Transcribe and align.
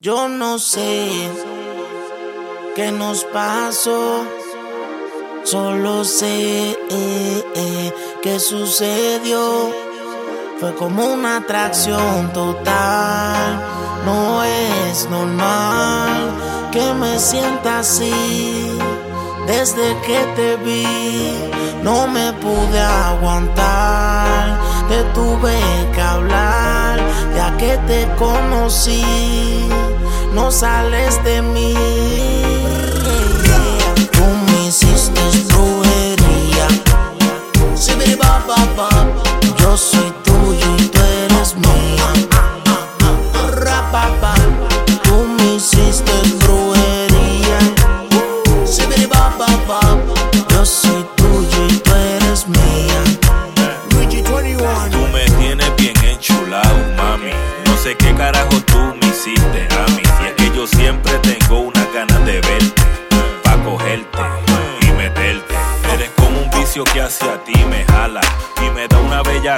Yo 0.00 0.28
no 0.28 0.60
sé 0.60 1.10
qué 2.76 2.92
nos 2.92 3.24
pasó, 3.24 4.24
solo 5.42 6.04
sé 6.04 6.70
eh, 6.70 7.44
eh, 7.56 7.92
que 8.22 8.38
sucedió. 8.38 9.72
Fue 10.60 10.72
como 10.76 11.04
una 11.04 11.38
atracción 11.38 12.32
total, 12.32 13.60
no 14.06 14.44
es 14.44 15.10
normal 15.10 16.70
que 16.70 16.94
me 16.94 17.18
sienta 17.18 17.80
así. 17.80 18.78
Desde 19.48 20.00
que 20.02 20.24
te 20.36 20.56
vi, 20.58 20.86
no 21.82 22.06
me 22.06 22.32
pude 22.34 22.80
aguantar, 22.80 24.60
te 24.88 25.02
tuve 25.12 25.58
que 25.92 26.00
hablar, 26.00 27.00
ya 27.34 27.56
que 27.56 27.76
te 27.88 28.06
conocí 28.14 29.68
no 30.32 30.50
sales 30.50 31.22
de 31.24 31.42
mí. 31.42 31.74
Tú 34.12 34.24
me 34.46 34.68
hiciste 34.68 35.20
brujería. 35.48 36.68
Yo 39.58 39.76
soy 39.76 40.12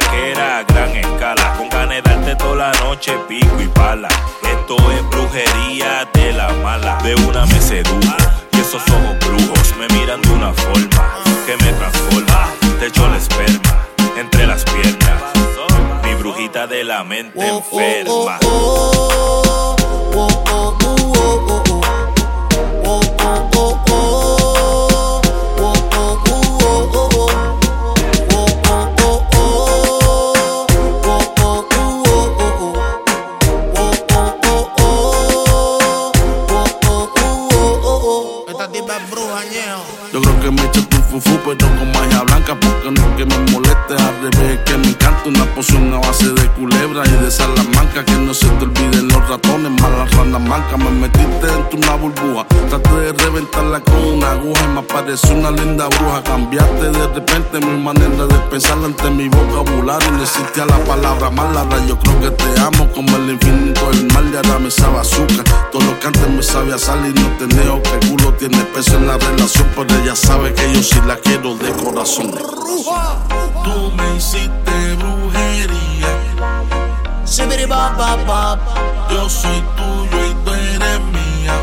bellaquera 0.00 0.58
a 0.58 0.62
gran 0.64 0.96
escala. 0.96 1.54
Con 1.56 1.68
ganas 1.68 2.02
de 2.02 2.02
darte 2.02 2.36
toda 2.36 2.72
la 2.72 2.80
noche 2.80 3.12
pico 3.28 3.60
y 3.60 3.68
pala. 3.68 4.08
Esto 4.42 4.76
es 4.90 5.08
brujería 5.10 6.08
de 6.12 6.32
la 6.32 6.52
mala. 6.62 6.98
De 7.02 7.14
una 7.14 7.46
me 7.46 7.60
sedujo 7.60 8.16
y 8.52 8.60
esos 8.60 8.82
ojos 8.88 9.18
brujos 9.26 9.74
me 9.78 9.88
miran 9.98 10.20
de 10.22 10.30
una 10.30 10.52
forma 10.52 11.22
que 11.46 11.56
me 11.64 11.72
transforma. 11.72 12.48
Te 12.78 12.86
echo 12.86 13.08
la 13.08 13.16
esperma 13.16 13.86
entre 14.18 14.46
las 14.46 14.64
piernas. 14.64 15.22
Mi 16.04 16.14
brujita 16.14 16.66
de 16.66 16.84
la 16.84 17.04
mente 17.04 17.38
oh, 38.72 38.84
oh, 38.84 39.40
enferma. 39.40 39.76
Oh, 39.78 40.12
Yo 40.12 40.20
creo 40.22 40.40
que 40.40 40.50
me 40.50 40.62
echo 40.64 40.86
tu 40.86 40.99
fufu, 41.10 41.38
pero 41.44 41.66
con 41.76 41.90
magia 41.92 42.22
blanca, 42.22 42.56
porque 42.60 42.90
no 42.92 43.16
que 43.16 43.26
me 43.26 43.38
moleste, 43.50 43.94
al 43.94 44.14
revés, 44.22 44.60
que 44.64 44.76
me 44.78 44.88
encanta 44.88 45.22
una 45.26 45.44
poción 45.54 45.92
a 45.92 45.98
base 45.98 46.28
de 46.28 46.46
culebra 46.52 47.02
y 47.04 47.24
de 47.24 47.30
salamanca, 47.30 48.04
que 48.04 48.12
no 48.12 48.32
se 48.32 48.46
te 48.46 48.64
olviden 48.64 49.08
los 49.08 49.28
ratones, 49.28 49.72
malas 49.82 50.10
ranas 50.14 50.40
mancas, 50.40 50.78
me 50.78 50.90
metiste 50.90 51.46
dentro 51.46 51.78
una 51.78 51.94
burbuja, 51.96 52.46
traté 52.68 52.94
de 52.94 53.12
reventarla 53.12 53.80
con 53.80 54.04
una 54.18 54.30
aguja 54.30 54.66
me 54.68 54.80
apareció 54.80 55.34
una 55.34 55.50
linda 55.50 55.88
bruja, 55.88 56.22
cambiaste 56.22 56.90
de 56.90 57.06
repente 57.08 57.60
mi 57.60 57.82
manera 57.82 58.26
de 58.26 58.38
pensar 58.50 58.78
ante 58.84 59.10
mi 59.10 59.28
vocabulario, 59.28 60.10
no 60.12 60.22
existía 60.22 60.64
la 60.66 60.78
palabra 60.84 61.30
mala, 61.30 61.66
yo 61.88 61.98
creo 61.98 62.20
que 62.20 62.30
te 62.30 62.60
amo 62.60 62.88
como 62.92 63.16
el 63.16 63.30
infinito 63.30 63.90
del 63.90 64.06
mal, 64.12 64.30
y 64.32 64.36
ahora 64.36 64.58
me 64.60 64.70
sabe 64.70 64.98
azúcar, 64.98 65.44
todo 65.72 65.82
lo 65.82 65.98
que 65.98 66.06
antes 66.06 66.28
me 66.28 66.42
sabía 66.42 66.78
salir, 66.78 67.14
no 67.14 67.28
te 67.38 67.46
neo 67.54 67.82
que 67.82 67.94
el 67.94 68.10
culo 68.10 68.32
tiene 68.34 68.58
peso 68.74 68.96
en 68.96 69.06
la 69.08 69.18
relación, 69.18 69.66
pero 69.74 70.02
ella 70.02 70.14
sabe 70.14 70.54
que 70.54 70.72
yo 70.72 70.82
sí 70.82 70.99
la 71.06 71.16
quiero 71.16 71.54
de 71.56 71.72
corazón. 71.72 72.30
Tú 73.64 73.92
me 73.96 74.16
hiciste 74.16 74.94
brujería. 74.94 76.10
Yo 79.10 79.28
soy 79.28 79.62
tuyo 79.76 80.26
y 80.26 80.34
tú 80.44 80.52
eres 80.52 81.00
mía. 81.12 81.54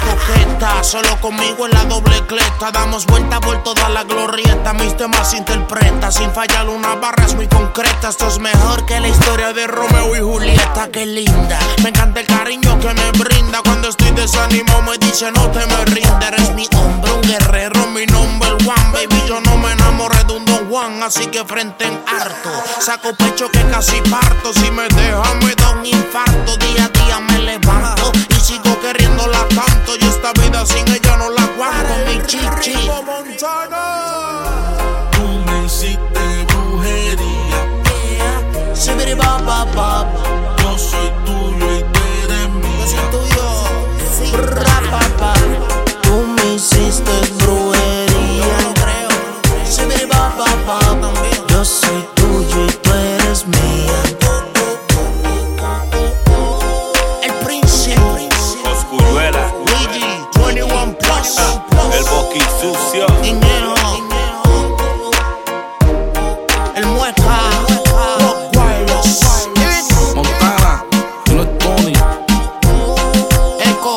Coqueta, 0.00 0.82
solo 0.82 1.20
conmigo 1.20 1.66
en 1.66 1.72
la 1.72 1.84
doble 1.84 2.20
cleta. 2.26 2.70
Damos 2.72 3.06
vuelta 3.06 3.40
por 3.40 3.62
toda 3.62 3.88
la 3.88 4.04
glorieta. 4.04 4.72
Mis 4.74 4.96
temas 4.96 5.32
interpreta, 5.34 6.10
sin 6.10 6.30
fallar 6.32 6.68
una 6.68 6.94
barra 6.94 7.24
es 7.24 7.34
muy 7.34 7.48
concreta. 7.48 8.08
Esto 8.08 8.28
es 8.28 8.38
mejor 8.38 8.84
que 8.86 9.00
la 9.00 9.08
historia 9.08 9.52
de 9.52 9.66
Romeo 9.66 10.16
y 10.16 10.20
Julieta, 10.20 10.88
qué 10.92 11.06
linda. 11.06 11.58
Me 11.82 11.90
encanta 11.90 12.20
el 12.20 12.26
cariño 12.26 12.78
que 12.80 12.92
me 12.94 13.10
brinda. 13.12 13.60
Cuando 13.62 13.88
estoy 13.88 14.10
desanimado 14.12 14.82
me 14.82 14.98
dice 14.98 15.30
no 15.32 15.48
te 15.50 15.64
me 15.66 15.84
rinde. 15.86 16.26
Eres 16.26 16.54
mi 16.54 16.68
hombre, 16.76 17.12
un 17.12 17.22
guerrero, 17.22 17.86
mi 17.88 18.06
number 18.06 18.52
one. 18.52 18.92
Baby, 18.92 19.22
yo 19.26 19.40
no 19.40 19.56
me 19.56 19.72
enamoré 19.72 20.22
de 20.24 20.32
un 20.32 20.44
Don 20.44 20.68
Juan, 20.70 21.02
así 21.02 21.26
que 21.26 21.44
frente 21.44 21.84
en 21.84 22.00
harto. 22.06 22.50
Saco 22.80 23.12
pecho 23.14 23.48
que 23.50 23.62
casi 23.70 24.00
parto. 24.02 24.52
Si 24.52 24.70
me 24.70 24.88
deja 24.88 25.34
me 25.42 25.54
da 25.54 25.70
un 25.70 25.86
infarto. 25.86 26.56
Día 26.56 26.84
a 26.84 26.88
día 26.88 27.20
me 27.20 27.38
levanto 27.38 27.97
chichi. 32.28 32.74
Tú 35.12 35.24
me 35.46 35.64
hiciste 35.64 36.24
brujería. 36.48 37.60
Yo 40.58 40.78
soy 40.78 41.10
tuyo 41.24 41.66
y 41.78 41.82
tú 41.82 42.00
eres 42.24 42.48
mío. 42.50 42.78
Yo 42.80 42.86
soy 42.86 43.04
tuyo. 43.10 43.46
Sí. 44.18 44.26
Tú 46.02 46.14
me 46.36 46.54
hiciste 46.54 47.12
brujería. 47.42 48.46
Yo 48.46 48.68
lo 48.68 48.74
creo. 48.74 49.12
Yo 51.48 51.64
soy 51.64 52.00
tuyo 52.14 52.64
y 52.66 52.70
tú 52.72 52.90
eres 52.92 53.46
mía. 53.46 54.02
El 57.22 57.32
príncipe. 57.46 58.28
Oscuruela. 58.70 59.52
Luigi, 59.66 60.04
21 60.44 60.94
Plus. 60.98 61.57
Boqui 62.10 62.40
sucio. 62.60 63.06
Dinero. 63.22 63.74
El 66.74 66.86
mueca. 66.86 67.38
Los 68.20 68.52
guayos. 68.52 69.06
Montana, 70.14 70.84
no 71.32 71.42
es 71.42 71.58
Tony. 71.58 71.92
Eco. 73.70 73.96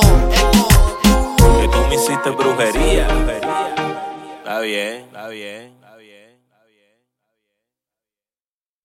Que 1.61 1.67
tú 1.67 1.77
me 1.89 1.95
hiciste 1.95 2.29
brujería. 2.31 3.07
Está 4.38 4.59
bien, 4.59 5.05
está 5.05 5.28
bien. 5.28 5.72